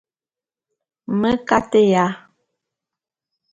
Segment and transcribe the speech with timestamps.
[1.19, 2.05] Me kateya.